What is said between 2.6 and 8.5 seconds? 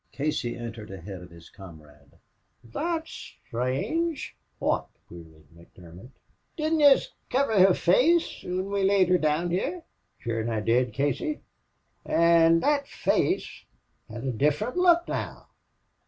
"Thot's sthrange!" "Wot?" queried McDermott. "Didn't yez kiver her face